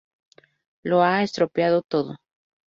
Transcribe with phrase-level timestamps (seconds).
[0.81, 2.15] Lo ha estropeado todo.